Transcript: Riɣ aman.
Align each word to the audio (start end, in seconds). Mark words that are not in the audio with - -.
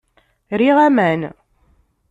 Riɣ 0.59 0.77
aman. 0.87 1.21